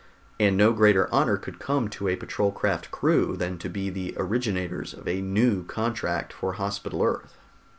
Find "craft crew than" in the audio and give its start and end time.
2.51-3.59